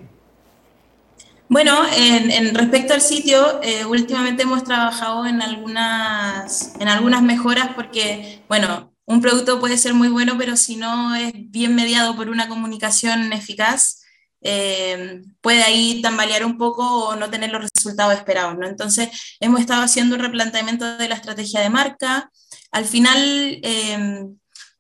Bueno, 1.49 1.83
en, 1.95 2.55
respecto 2.55 2.93
al 2.95 3.01
sitio, 3.01 3.61
eh, 3.63 3.85
últimamente 3.85 4.43
hemos 4.43 4.65
trabajado 4.65 5.27
en 5.27 5.41
algunas, 5.41 6.75
en 6.81 6.89
algunas 6.89 7.23
mejoras 7.23 7.71
porque, 7.75 8.43
bueno, 8.49 8.93
un 9.05 9.21
producto 9.21 9.61
puede 9.61 9.79
ser 9.79 9.95
muy 9.95 10.09
bueno, 10.09 10.37
pero 10.39 10.57
si 10.57 10.77
no 10.77 11.15
es 11.15 11.33
bien 11.35 11.77
mediado 11.77 12.17
por 12.17 12.29
una 12.29 12.49
comunicación 12.49 13.33
eficaz, 13.33 14.03
eh, 14.43 15.23
puede 15.41 15.63
ahí 15.63 16.03
tambalear 16.03 16.45
un 16.45 16.59
poco 16.59 17.09
o 17.09 17.17
no 17.17 17.31
tener 17.31 17.51
los 17.53 17.63
resultados 17.73 18.15
esperados, 18.15 18.59
¿no? 18.59 18.67
Entonces, 18.67 19.37
hemos 19.41 19.61
estado 19.61 19.83
haciendo 19.83 20.17
un 20.17 20.23
replanteamiento 20.23 20.97
de 20.97 21.09
la 21.09 21.15
estrategia 21.15 21.61
de 21.61 21.71
marca. 21.71 22.31
Al 22.73 22.85
final, 22.87 23.19
eh, 23.63 24.27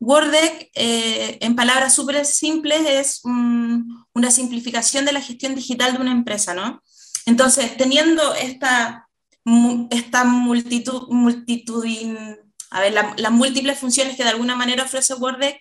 WordDeck, 0.00 0.70
eh, 0.74 1.38
en 1.40 1.56
palabras 1.56 1.94
súper 1.94 2.24
simples, 2.24 2.80
es 2.86 3.20
una 3.24 4.30
simplificación 4.30 5.04
de 5.04 5.12
la 5.12 5.22
gestión 5.22 5.54
digital 5.54 5.94
de 5.94 6.00
una 6.00 6.12
empresa, 6.12 6.54
¿no? 6.54 6.82
Entonces, 7.24 7.76
teniendo 7.76 8.34
esta, 8.34 9.08
esta 9.90 10.24
multitud, 10.24 11.08
multitud 11.08 11.84
a 12.70 12.80
ver, 12.80 12.92
las 12.92 13.32
múltiples 13.32 13.78
funciones 13.78 14.16
que 14.16 14.24
de 14.24 14.30
alguna 14.30 14.54
manera 14.54 14.84
ofrece 14.84 15.14
WordDeck, 15.14 15.58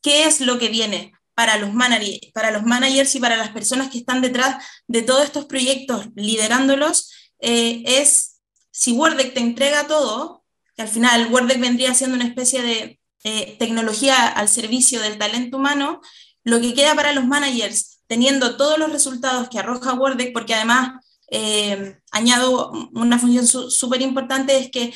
¿qué 0.00 0.24
es 0.24 0.40
lo 0.40 0.58
que 0.58 0.68
viene? 0.68 1.12
para 1.34 1.56
los, 1.56 1.72
managers, 1.72 2.30
para 2.32 2.50
los 2.50 2.62
managers 2.64 3.14
y 3.14 3.20
para 3.20 3.36
las 3.36 3.50
personas 3.50 3.90
que 3.90 3.98
están 3.98 4.20
detrás 4.20 4.64
de 4.86 5.02
todos 5.02 5.24
estos 5.24 5.46
proyectos, 5.46 6.08
liderándolos, 6.14 7.10
eh, 7.40 7.82
es 7.86 8.40
si 8.70 8.92
WordDeck 8.92 9.34
te 9.34 9.40
entrega 9.40 9.86
todo, 9.86 10.44
que 10.76 10.82
al 10.82 10.88
final 10.88 11.32
WordDeck 11.32 11.60
vendría 11.60 11.94
siendo 11.94 12.16
una 12.16 12.26
especie 12.26 12.62
de 12.62 13.00
eh, 13.24 13.56
tecnología 13.58 14.28
al 14.28 14.48
servicio 14.48 15.00
del 15.00 15.18
talento 15.18 15.56
humano, 15.56 16.00
lo 16.44 16.60
que 16.60 16.74
queda 16.74 16.94
para 16.94 17.12
los 17.12 17.24
managers, 17.24 18.00
teniendo 18.06 18.56
todos 18.56 18.78
los 18.78 18.92
resultados 18.92 19.48
que 19.48 19.58
arroja 19.58 19.94
WordDeck, 19.94 20.32
porque 20.32 20.54
además 20.54 21.04
eh, 21.30 21.98
añado 22.10 22.72
una 22.92 23.18
función 23.18 23.46
súper 23.46 24.02
importante, 24.02 24.58
es 24.58 24.70
que 24.70 24.92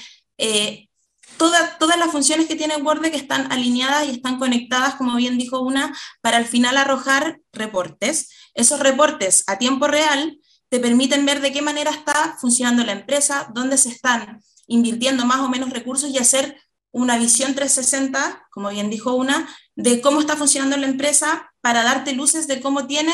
todas 1.36 1.98
las 1.98 2.10
funciones 2.10 2.46
que 2.46 2.56
tiene 2.56 2.76
Word 2.76 3.02
que 3.02 3.16
están 3.16 3.50
alineadas 3.52 4.06
y 4.06 4.10
están 4.10 4.38
conectadas, 4.38 4.94
como 4.94 5.16
bien 5.16 5.38
dijo 5.38 5.60
una, 5.60 5.96
para 6.20 6.38
al 6.38 6.46
final 6.46 6.76
arrojar 6.76 7.40
reportes. 7.52 8.30
Esos 8.54 8.80
reportes 8.80 9.44
a 9.46 9.58
tiempo 9.58 9.86
real 9.86 10.38
te 10.68 10.80
permiten 10.80 11.24
ver 11.26 11.40
de 11.40 11.52
qué 11.52 11.62
manera 11.62 11.90
está 11.90 12.36
funcionando 12.40 12.84
la 12.84 12.92
empresa, 12.92 13.48
dónde 13.54 13.78
se 13.78 13.90
están 13.90 14.40
invirtiendo 14.66 15.24
más 15.24 15.40
o 15.40 15.48
menos 15.48 15.70
recursos 15.70 16.10
y 16.10 16.18
hacer 16.18 16.60
una 16.96 17.18
visión 17.18 17.54
360, 17.54 18.46
como 18.50 18.70
bien 18.70 18.90
dijo 18.90 19.14
una, 19.14 19.48
de 19.74 20.00
cómo 20.00 20.20
está 20.20 20.36
funcionando 20.36 20.76
la 20.76 20.86
empresa 20.86 21.52
para 21.60 21.82
darte 21.82 22.12
luces 22.12 22.46
de 22.48 22.60
cómo 22.60 22.86
tiene 22.86 23.12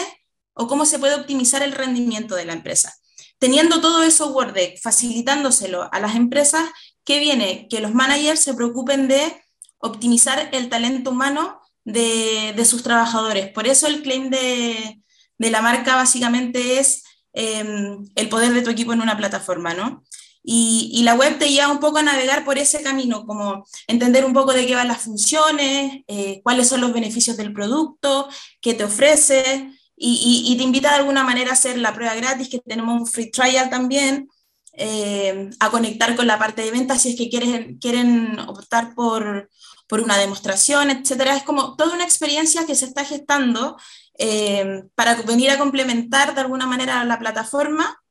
o 0.55 0.67
cómo 0.67 0.85
se 0.87 0.99
puede 0.99 1.15
optimizar 1.15 1.63
el 1.63 1.73
rendimiento 1.73 2.35
de 2.35 2.45
la 2.45 2.53
empresa. 2.53 2.95
Teniendo 3.39 3.81
todo 3.81 4.05
eso 4.05 4.31
WordDeck, 4.31 4.81
facilitándoselo 4.81 5.89
a 5.93 5.99
las 5.99 6.15
empresas, 6.15 6.69
¿Qué 7.05 7.19
viene? 7.19 7.67
Que 7.69 7.81
los 7.81 7.95
managers 7.95 8.41
se 8.41 8.55
preocupen 8.55 9.09
de 9.09 9.43
optimizar 9.79 10.51
el 10.53 10.69
talento 10.69 11.11
humano 11.11 11.61
de, 11.85 12.65
sus 12.65 12.83
trabajadores. 12.83 13.51
Por 13.51 13.67
eso 13.67 13.87
el 13.89 14.03
claim 14.03 14.31
de, 14.31 15.01
la 15.39 15.63
marca 15.63 15.97
básicamente 15.97 16.79
es 16.79 17.03
em, 17.33 18.07
el 18.15 18.29
poder 18.29 18.53
de 18.53 18.63
tu 18.63 18.71
equipo 18.71 18.93
en 18.93 19.01
una 19.01 19.17
plataforma, 19.17 19.75
¿no? 19.75 20.05
Y, 20.45 21.03
la 21.05 21.15
web 21.15 21.39
te 21.39 21.51
lleva 21.51 21.69
un 21.69 21.79
poco 21.79 21.99
a 21.99 22.03
navegar 22.03 22.45
por 22.45 22.59
ese 22.59 22.83
camino, 22.83 23.25
como 23.27 23.65
entender 23.87 24.25
un 24.25 24.33
poco 24.33 24.53
de 24.53 24.67
qué 24.67 24.75
van 24.75 24.89
las 24.89 25.03
funciones, 25.03 26.03
eh, 26.09 26.41
cuáles 26.43 26.69
son 26.69 26.81
los 26.81 26.93
beneficios 26.93 27.37
del 27.37 27.53
producto, 27.53 28.29
qué 28.61 28.75
te 28.75 28.85
ofrece, 28.85 29.71
y, 29.97 30.55
te 30.57 30.65
invita 30.65 30.91
de 30.91 30.97
alguna 30.97 31.23
manera 31.23 31.51
a 31.51 31.53
hacer 31.53 31.79
la 31.79 31.95
prueba 31.95 32.15
gratis, 32.15 32.49
que 32.49 32.59
tenemos 32.59 33.01
un 33.01 33.07
free 33.07 33.31
trial 33.31 33.71
también, 33.71 34.29
eh, 34.73 35.51
a 35.61 35.71
conectar 35.71 36.17
con 36.17 36.27
la 36.27 36.39
parte 36.39 36.63
de 36.63 36.71
ventas 36.71 37.03
si 37.03 37.11
es 37.11 37.17
que 37.17 37.29
quieren, 37.29 37.79
quieren 37.79 38.39
optar 38.41 38.95
por, 38.95 39.49
por 39.87 40.01
una 40.01 40.17
demostración, 40.17 40.91
etcétera. 40.91 41.37
Es 41.37 41.45
como 41.45 41.77
toda 41.77 41.95
una 41.95 42.05
experiencia 42.05 42.67
que 42.67 42.75
se 42.75 42.87
está 42.87 43.05
gestando 43.05 43.77
eh, 44.19 44.85
para 44.95 45.15
venir 45.23 45.51
a 45.51 45.59
complementar 45.59 46.35
de 46.35 46.41
alguna 46.41 46.67
manera 46.67 47.05
la 47.05 47.19
plataforma 47.19 48.02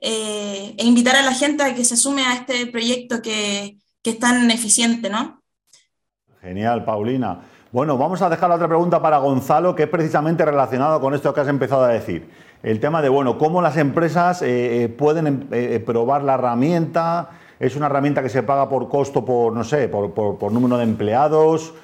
eh, 0.00 0.74
e 0.76 0.84
invitar 0.84 1.16
a 1.16 1.22
la 1.22 1.34
gente 1.34 1.62
a 1.62 1.74
que 1.74 1.84
se 1.84 1.96
sume 1.96 2.24
a 2.24 2.34
este 2.34 2.66
proyecto 2.66 3.20
que, 3.22 3.78
que 4.02 4.10
es 4.10 4.18
tan 4.18 4.50
eficiente, 4.50 5.10
¿no? 5.10 5.42
Genial, 6.40 6.84
Paulina. 6.84 7.40
Bueno, 7.72 7.96
vamos 7.96 8.20
a 8.22 8.28
dejar 8.28 8.48
la 8.48 8.56
otra 8.56 8.66
pregunta 8.66 9.00
para 9.00 9.18
Gonzalo, 9.18 9.74
que 9.74 9.84
es 9.84 9.88
precisamente 9.88 10.44
relacionado 10.44 11.00
con 11.00 11.14
esto 11.14 11.32
que 11.32 11.40
has 11.40 11.48
empezado 11.48 11.84
a 11.84 11.88
decir 11.88 12.28
el 12.62 12.80
tema 12.80 13.00
de, 13.00 13.08
bueno, 13.08 13.38
cómo 13.38 13.62
las 13.62 13.76
empresas 13.76 14.42
eh, 14.42 14.84
eh, 14.84 14.88
pueden 14.88 15.26
em, 15.26 15.46
eh, 15.50 15.82
probar 15.84 16.22
la 16.22 16.34
herramienta, 16.34 17.30
es 17.58 17.76
una 17.76 17.86
herramienta 17.86 18.22
que 18.22 18.28
se 18.28 18.42
paga 18.42 18.68
por 18.68 18.88
costo, 18.88 19.24
por, 19.24 19.52
no 19.52 19.64
sé, 19.64 19.88
por, 19.88 20.52
número 20.52 20.78
de 20.78 20.84
empleados, 20.84 21.74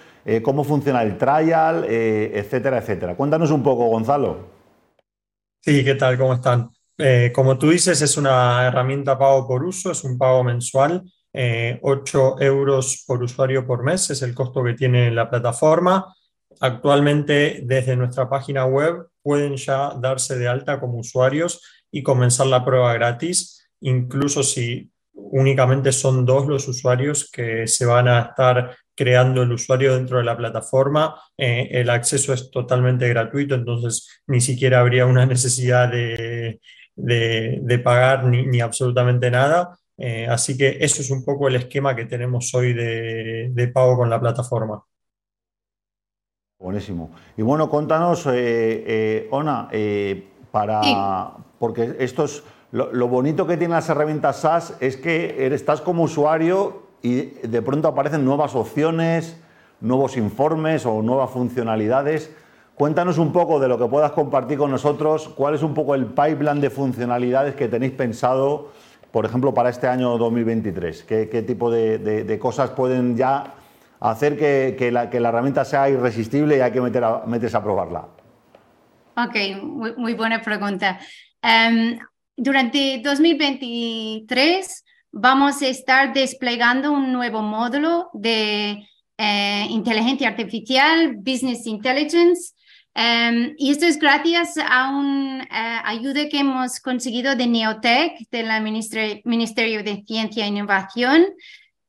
cómo 0.42 0.64
funciona 0.64 1.02
el 1.02 1.18
trial, 1.18 1.84
etcétera, 1.84 2.78
etcétera. 2.78 3.14
Cuéntanos 3.14 3.50
un 3.50 3.62
poco, 3.62 3.86
Gonzalo. 3.86 4.38
Sí, 5.60 5.84
¿qué 5.84 5.94
tal? 5.94 6.18
¿Cómo 6.18 6.32
están? 6.32 6.70
Como 7.34 7.58
tú 7.58 7.70
dices, 7.70 8.00
es 8.00 8.16
una 8.16 8.66
herramienta 8.66 9.18
pago 9.18 9.46
por 9.46 9.64
uso, 9.64 9.92
es 9.92 10.02
un 10.04 10.16
pago 10.16 10.42
mensual. 10.44 11.02
8 11.82 12.36
euros 12.40 13.04
por 13.06 13.22
usuario 13.22 13.66
por 13.66 13.82
mes 13.82 14.08
es 14.10 14.22
el 14.22 14.34
costo 14.34 14.64
que 14.64 14.74
tiene 14.74 15.10
la 15.10 15.28
plataforma. 15.28 16.14
Actualmente, 16.60 17.60
desde 17.64 17.96
nuestra 17.96 18.28
página 18.28 18.64
web, 18.64 19.08
pueden 19.22 19.56
ya 19.56 19.92
darse 20.00 20.38
de 20.38 20.48
alta 20.48 20.80
como 20.80 20.98
usuarios 20.98 21.60
y 21.90 22.02
comenzar 22.02 22.46
la 22.46 22.64
prueba 22.64 22.94
gratis, 22.94 23.68
incluso 23.80 24.42
si 24.42 24.90
únicamente 25.12 25.92
son 25.92 26.24
dos 26.24 26.46
los 26.46 26.68
usuarios 26.68 27.30
que 27.30 27.66
se 27.66 27.86
van 27.86 28.08
a 28.08 28.20
estar 28.20 28.76
creando 28.94 29.42
el 29.42 29.52
usuario 29.52 29.94
dentro 29.94 30.18
de 30.18 30.24
la 30.24 30.36
plataforma. 30.36 31.20
Eh, 31.36 31.68
el 31.72 31.90
acceso 31.90 32.32
es 32.32 32.50
totalmente 32.50 33.08
gratuito, 33.08 33.54
entonces 33.54 34.22
ni 34.26 34.40
siquiera 34.40 34.80
habría 34.80 35.06
una 35.06 35.26
necesidad 35.26 35.90
de, 35.90 36.60
pagar 37.84 38.24
ni, 38.24 38.60
absolutamente 38.60 39.30
nada. 39.30 39.78
Eh, 39.98 40.26
así 40.28 40.56
que 40.56 40.78
eso 40.80 41.00
es 41.02 41.10
un 41.10 41.24
poco 41.24 41.48
el 41.48 41.56
esquema 41.56 41.96
que 41.96 42.04
tenemos 42.04 42.52
hoy 42.54 42.72
de 42.74 43.70
pago 43.72 43.96
con 43.96 44.10
la 44.10 44.20
plataforma. 44.20 44.84
Buenísimo. 46.58 47.10
Y 47.36 47.42
bueno, 47.42 47.68
contanos, 47.68 48.26
eh, 48.26 48.32
eh, 48.34 49.28
Ona, 49.30 49.68
eh, 49.72 50.26
para. 50.50 51.32
Porque 51.58 51.96
esto 51.98 52.24
es. 52.24 52.42
Lo, 52.72 53.08
bonito 53.08 53.46
que 53.46 53.56
tienen 53.56 53.74
las 53.74 53.88
herramientas 53.88 54.40
SaaS 54.40 54.74
es 54.80 54.96
que 54.96 55.46
estás 55.54 55.80
como 55.80 56.02
usuario 56.02 56.82
y 57.02 57.26
de 57.46 57.62
pronto 57.62 57.88
aparecen 57.88 58.24
nuevas 58.24 58.54
opciones, 58.54 59.40
nuevos 59.80 60.16
informes 60.16 60.84
o 60.84 61.02
nuevas 61.02 61.30
funcionalidades. 61.30 62.34
Cuéntanos 62.76 63.16
un 63.16 63.32
poco 63.32 63.58
de 63.58 63.68
lo 63.68 63.78
que 63.78 63.86
puedas 63.86 64.12
compartir 64.12 64.58
con 64.58 64.70
nosotros, 64.70 65.30
cuál 65.30 65.54
es 65.54 65.62
un 65.62 65.72
poco 65.72 65.94
el 65.94 66.04
pipeline 66.04 66.60
de 66.60 66.68
funcionalidades 66.68 67.54
que 67.54 67.68
tenéis 67.68 67.92
pensado, 67.92 68.70
por 69.10 69.24
ejemplo, 69.24 69.54
para 69.54 69.70
este 69.70 69.86
año 69.86 70.18
2023. 70.18 71.04
¿Qué, 71.04 71.44
tipo 71.46 71.70
de, 71.70 72.38
cosas 72.38 72.72
pueden 72.72 73.16
ya 73.16 73.54
hacer 73.98 74.36
que, 74.36 74.90
la, 74.92 75.04
herramienta 75.04 75.64
sea 75.64 75.88
irresistible 75.88 76.58
y 76.58 76.60
hay 76.60 76.70
que 76.70 76.82
meter 76.82 77.02
a, 77.02 77.22
meterse 77.24 77.56
a 77.56 77.62
probarla? 77.62 78.08
Ok, 79.16 79.56
muy, 79.96 80.12
buena 80.12 80.42
pregunta. 80.42 81.00
Em, 81.40 81.98
durante 82.36 83.00
2023 83.02 84.84
vamos 85.12 85.62
a 85.62 85.68
estar 85.68 86.12
desplegando 86.12 86.92
un 86.92 87.10
nuevo 87.10 87.40
módulo 87.40 88.10
de 88.12 88.86
eh, 89.16 89.66
inteligencia 89.70 90.28
artificial, 90.28 91.16
Business 91.16 91.66
Intelligence. 91.66 92.52
Em, 92.98 93.54
y 93.58 93.72
esto 93.72 93.84
es 93.84 93.98
gracias 93.98 94.54
a 94.56 94.88
una 94.88 95.42
eh, 95.44 95.80
ayuda 95.84 96.30
que 96.30 96.38
hemos 96.38 96.80
conseguido 96.80 97.36
de 97.36 97.46
Neotech, 97.46 98.26
del 98.30 98.48
Ministerio 99.24 99.84
de 99.84 100.02
Ciencia 100.06 100.46
e 100.46 100.48
Innovación. 100.48 101.26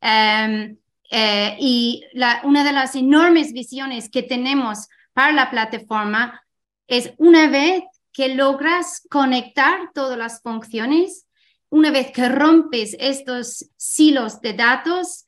Em, 0.02 0.78
eh, 1.10 1.56
y 1.62 2.04
una 2.44 2.66
de 2.66 2.74
las 2.74 2.94
enormes 2.96 3.54
visiones 3.54 4.10
que 4.10 4.22
tenemos 4.22 4.90
para 5.14 5.32
la 5.32 5.50
plataforma 5.50 6.44
es 6.88 7.14
una 7.18 7.48
vez 7.48 7.84
que 8.12 8.36
logras 8.36 9.02
conectar 9.10 9.92
todas 9.94 10.18
las 10.18 10.42
funciones, 10.42 11.26
una 11.70 11.90
vez 11.90 12.12
que 12.12 12.28
rompes 12.28 12.98
estos 13.00 13.70
silos 13.78 14.42
de 14.42 14.52
datos, 14.52 15.24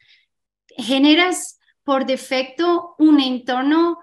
generas 0.76 1.58
por 1.86 2.06
defecto 2.06 2.96
un 2.98 3.22
entorno 3.22 4.00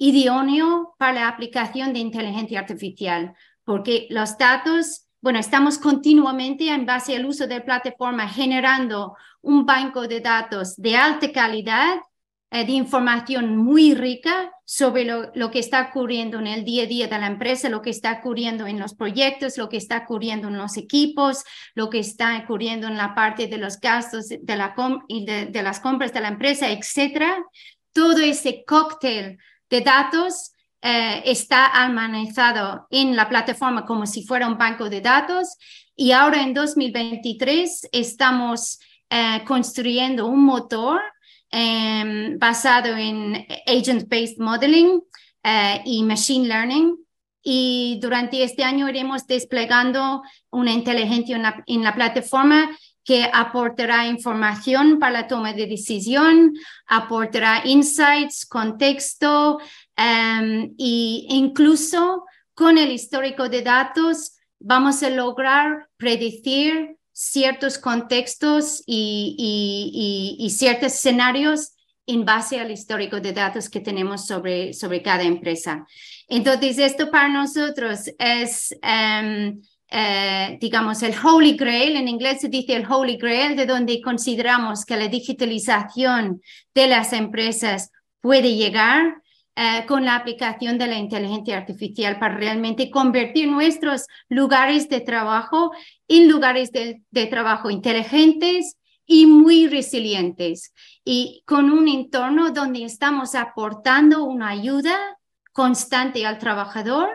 idóneo 0.00 0.94
para 0.98 1.12
la 1.12 1.28
aplicación 1.28 1.92
de 1.92 1.98
inteligencia 1.98 2.58
artificial, 2.58 3.34
porque 3.64 4.06
los 4.08 4.38
datos, 4.38 5.06
bueno, 5.20 5.38
estamos 5.38 5.78
continuamente 5.78 6.70
en 6.70 6.86
base 6.86 7.14
al 7.14 7.26
uso 7.26 7.46
de 7.46 7.58
la 7.58 7.64
plataforma 7.64 8.26
generando 8.26 9.14
un 9.42 9.66
banco 9.66 10.08
de 10.08 10.20
datos 10.20 10.74
de 10.76 10.96
alta 10.96 11.30
calidad 11.30 11.98
eh, 12.50 12.64
de 12.64 12.72
información 12.72 13.58
muy 13.58 13.94
rica 13.94 14.50
sobre 14.64 15.04
lo, 15.04 15.50
que 15.50 15.58
está 15.58 15.90
ocurriendo 15.90 16.38
en 16.38 16.46
el 16.46 16.64
día 16.64 16.84
a 16.84 16.86
día 16.86 17.06
de 17.06 17.18
la 17.18 17.26
empresa, 17.26 17.68
lo 17.68 17.82
que 17.82 17.90
está 17.90 18.14
ocurriendo 18.20 18.66
en 18.66 18.80
los 18.80 18.94
proyectos, 18.94 19.58
lo 19.58 19.68
que 19.68 19.76
está 19.76 19.98
ocurriendo 19.98 20.48
en 20.48 20.56
los 20.56 20.78
equipos, 20.78 21.44
lo 21.74 21.90
que 21.90 21.98
está 21.98 22.40
ocurriendo 22.42 22.88
en 22.88 22.96
la 22.96 23.14
parte 23.14 23.48
de 23.48 23.58
los 23.58 23.78
gastos 23.78 24.28
de, 24.28 24.56
la 24.56 24.74
y 25.08 25.26
de, 25.26 25.62
las 25.62 25.78
compras 25.78 26.14
de 26.14 26.22
la 26.22 26.28
empresa, 26.28 26.70
etcétera. 26.70 27.44
Todo 27.92 28.18
ese 28.18 28.64
cóctel 28.64 29.38
de 29.70 29.80
datos 29.80 30.52
eh, 30.82 31.22
está 31.24 31.66
almacenado 31.66 32.86
en 32.90 33.14
la 33.16 33.28
plataforma 33.28 33.84
como 33.86 34.06
si 34.06 34.26
fuera 34.26 34.48
un 34.48 34.58
banco 34.58 34.90
de 34.90 35.00
datos 35.00 35.56
y 35.94 36.12
ahora 36.12 36.42
en 36.42 36.54
2023 36.54 37.88
estamos 37.92 38.78
eh, 39.10 39.42
construyendo 39.46 40.26
un 40.26 40.44
motor 40.44 41.00
Em, 41.52 42.38
basado 42.38 42.96
en 42.96 43.44
agent-based 43.66 44.38
modeling 44.38 45.02
eh, 45.42 45.82
y 45.84 46.02
machine 46.04 46.46
learning. 46.46 46.96
Y 47.42 47.98
durante 48.00 48.44
este 48.44 48.62
año 48.62 48.88
iremos 48.88 49.26
desplegando 49.26 50.22
una 50.50 50.72
inteligencia 50.72 51.36
en 51.66 51.82
la, 51.82 51.94
plataforma 51.94 52.70
que 53.10 53.28
aportará 53.32 54.06
información 54.06 55.00
para 55.00 55.10
la 55.10 55.26
toma 55.26 55.52
de 55.52 55.66
decisión, 55.66 56.54
aportará 56.86 57.62
insights, 57.64 58.46
contexto 58.46 59.58
e 59.96 60.70
incluso 60.78 62.24
con 62.54 62.78
el 62.78 62.92
histórico 62.92 63.48
de 63.48 63.62
datos 63.62 64.36
vamos 64.60 65.02
a 65.02 65.10
lograr 65.10 65.88
predecir 65.96 66.98
ciertos 67.12 67.78
contextos 67.78 68.84
y, 68.86 70.48
ciertos 70.56 70.92
escenarios 70.92 71.72
en 72.06 72.24
base 72.24 72.60
al 72.60 72.70
histórico 72.70 73.18
de 73.18 73.32
datos 73.32 73.68
que 73.68 73.80
tenemos 73.80 74.24
sobre, 74.24 74.72
sobre 74.72 75.02
cada 75.02 75.24
empresa. 75.24 75.84
Entonces, 76.28 76.78
esto 76.78 77.10
para 77.10 77.28
nosotros 77.28 78.08
es, 78.20 78.72
em, 78.82 79.60
eh, 79.90 80.56
digamos, 80.60 81.02
el 81.02 81.14
Holy 81.22 81.56
Grail, 81.56 81.96
en 81.96 82.06
inglés 82.08 82.40
se 82.40 82.48
dice 82.48 82.76
el 82.76 82.86
Holy 82.90 83.16
Grail, 83.16 83.56
de 83.56 83.66
donde 83.66 84.00
consideramos 84.00 84.84
que 84.84 84.96
la 84.96 85.08
digitalización 85.08 86.40
de 86.74 86.86
las 86.86 87.12
empresas 87.12 87.90
puede 88.20 88.54
llegar 88.54 89.20
eh, 89.56 89.84
con 89.86 90.04
la 90.04 90.14
aplicación 90.14 90.78
de 90.78 90.86
la 90.86 90.96
inteligencia 90.96 91.58
artificial 91.58 92.18
para 92.18 92.36
realmente 92.36 92.88
convertir 92.88 93.48
nuestros 93.48 94.06
lugares 94.28 94.88
de 94.88 95.00
trabajo 95.00 95.72
en 96.06 96.28
lugares 96.28 96.70
de, 96.70 97.26
trabajo 97.26 97.68
inteligentes 97.68 98.76
y 99.04 99.26
muy 99.26 99.66
resilientes 99.66 100.72
y 101.04 101.42
con 101.46 101.68
un 101.68 101.88
entorno 101.88 102.52
donde 102.52 102.84
estamos 102.84 103.34
aportando 103.34 104.24
una 104.24 104.50
ayuda 104.50 104.96
constante 105.52 106.24
al 106.24 106.38
trabajador 106.38 107.10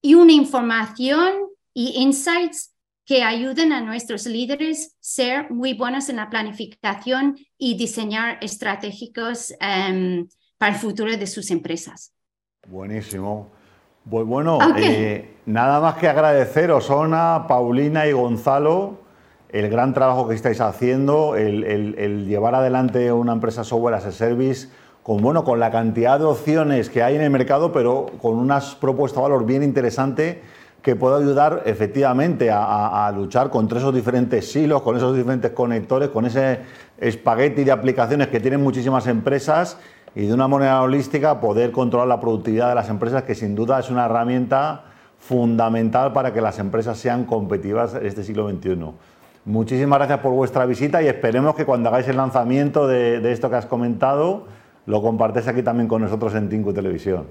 y 0.00 0.14
una 0.14 0.32
información 0.32 1.34
y 1.74 2.00
insights 2.00 2.74
que 3.04 3.22
ayuden 3.22 3.72
a 3.72 3.82
nuestros 3.82 4.24
líderes 4.26 4.96
ser 5.00 5.50
muy 5.50 5.74
buenos 5.74 6.08
en 6.08 6.16
la 6.16 6.30
planificación 6.30 7.36
y 7.58 7.76
diseñar 7.76 8.38
estratégicos 8.40 9.52
em, 9.60 10.26
para 10.56 10.72
el 10.72 10.78
futuro 10.78 11.14
de 11.14 11.26
sus 11.26 11.50
empresas. 11.50 12.14
Buenísimo. 12.66 13.52
Pues 14.08 14.26
bueno, 14.26 14.58
eh, 14.76 15.36
nada 15.46 15.80
más 15.80 15.96
que 15.96 16.08
agradeceros, 16.08 16.88
Ona, 16.90 17.46
Paulina 17.46 18.06
y 18.06 18.12
Gonzalo, 18.12 18.98
el 19.48 19.68
gran 19.70 19.94
trabajo 19.94 20.28
que 20.28 20.34
estáis 20.34 20.60
haciendo, 20.60 21.36
el, 21.36 22.26
llevar 22.26 22.54
adelante 22.54 23.12
una 23.12 23.32
empresa 23.32 23.64
software 23.64 23.94
as 23.94 24.04
a 24.04 24.12
service, 24.12 24.68
con, 25.02 25.22
bueno, 25.22 25.44
con 25.44 25.58
la 25.58 25.70
cantidad 25.70 26.18
de 26.18 26.24
opciones 26.24 26.90
que 26.90 27.02
hay 27.02 27.16
en 27.16 27.22
el 27.22 27.30
mercado, 27.30 27.72
pero 27.72 28.06
con 28.20 28.34
unas 28.34 28.74
propuestas 28.74 29.22
de 29.22 29.30
valor 29.30 29.46
bien 29.46 29.62
interesante 29.62 30.42
que 30.84 30.96
puede 30.96 31.16
ayudar 31.16 31.62
efectivamente 31.64 32.50
a, 32.52 33.10
luchar 33.16 33.48
contra 33.48 33.78
esos 33.78 33.94
diferentes 33.94 34.52
silos, 34.52 34.82
con 34.82 34.94
esos 34.98 35.16
diferentes 35.16 35.50
conectores, 35.52 36.10
con 36.10 36.26
ese 36.26 36.60
espagueti 36.98 37.64
de 37.64 37.72
aplicaciones 37.72 38.28
que 38.28 38.38
tienen 38.38 38.62
muchísimas 38.62 39.06
empresas 39.06 39.78
y 40.14 40.26
de 40.26 40.34
una 40.34 40.46
manera 40.46 40.82
holística 40.82 41.40
poder 41.40 41.72
controlar 41.72 42.06
la 42.06 42.20
productividad 42.20 42.68
de 42.68 42.74
las 42.74 42.90
empresas, 42.90 43.22
que 43.22 43.34
sin 43.34 43.54
duda 43.54 43.80
es 43.80 43.88
una 43.88 44.04
herramienta 44.04 44.84
fundamental 45.18 46.12
para 46.12 46.34
que 46.34 46.42
las 46.42 46.58
empresas 46.58 46.98
sean 46.98 47.24
competitivas 47.24 47.94
en 47.94 48.04
este 48.04 48.22
siglo 48.22 48.46
XXI. 48.46 48.76
Muchísimas 49.46 49.98
gracias 49.98 50.18
por 50.18 50.32
vuestra 50.34 50.66
visita 50.66 51.02
y 51.02 51.06
esperemos 51.06 51.54
que 51.54 51.64
cuando 51.64 51.88
hagáis 51.88 52.08
el 52.08 52.18
lanzamiento 52.18 52.86
de, 52.86 53.32
esto 53.32 53.48
que 53.48 53.56
has 53.56 53.64
comentado, 53.64 54.48
lo 54.84 55.00
compartáis 55.00 55.48
aquí 55.48 55.62
también 55.62 55.88
con 55.88 56.02
nosotros 56.02 56.34
en 56.34 56.50
Tinku 56.50 56.74
Televisión. 56.74 57.26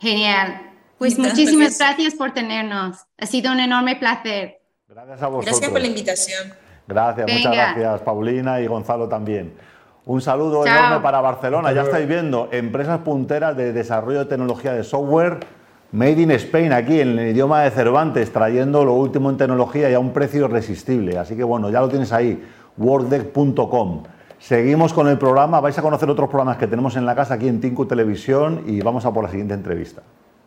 Genial. 0.00 0.73
Pues 1.04 1.18
muchísimas 1.18 1.78
gracias 1.78 2.14
por 2.14 2.32
tenernos. 2.32 2.96
Ha 3.18 3.26
sido 3.26 3.52
un 3.52 3.60
enorme 3.60 3.94
placer. 3.96 4.62
Gracias 4.88 5.20
a 5.20 5.26
vosotros. 5.26 5.44
Gracias 5.44 5.70
por 5.70 5.80
la 5.82 5.86
invitación. 5.86 6.54
Gracias, 6.88 7.30
muchas 7.30 7.52
gracias, 7.54 8.00
Paulina 8.00 8.58
y 8.62 8.66
Gonzalo 8.66 9.06
también. 9.06 9.52
Un 10.06 10.22
saludo 10.22 10.64
enorme 10.64 11.00
para 11.00 11.20
Barcelona. 11.20 11.74
Ya 11.74 11.82
estáis 11.82 12.08
viendo 12.08 12.48
empresas 12.52 13.00
punteras 13.00 13.54
de 13.54 13.74
desarrollo 13.74 14.20
de 14.20 14.24
tecnología 14.24 14.72
de 14.72 14.82
software 14.82 15.40
made 15.92 16.22
in 16.22 16.30
Spain 16.30 16.72
aquí 16.72 16.98
en 16.98 17.18
el 17.18 17.28
idioma 17.32 17.64
de 17.64 17.70
Cervantes, 17.72 18.32
trayendo 18.32 18.82
lo 18.82 18.94
último 18.94 19.28
en 19.28 19.36
tecnología 19.36 19.90
y 19.90 19.92
a 19.92 19.98
un 19.98 20.14
precio 20.14 20.46
irresistible. 20.46 21.18
Así 21.18 21.36
que 21.36 21.44
bueno, 21.44 21.68
ya 21.68 21.82
lo 21.82 21.90
tienes 21.90 22.14
ahí, 22.14 22.42
workdeck.com. 22.78 24.04
Seguimos 24.38 24.94
con 24.94 25.08
el 25.08 25.18
programa, 25.18 25.60
vais 25.60 25.76
a 25.76 25.82
conocer 25.82 26.08
otros 26.08 26.30
programas 26.30 26.56
que 26.56 26.66
tenemos 26.66 26.96
en 26.96 27.04
la 27.04 27.14
casa 27.14 27.34
aquí 27.34 27.46
en 27.46 27.60
Tinku 27.60 27.84
Televisión 27.84 28.62
y 28.66 28.80
vamos 28.80 29.04
a 29.04 29.12
por 29.12 29.22
la 29.22 29.30
siguiente 29.30 29.52
entrevista. 29.52 30.00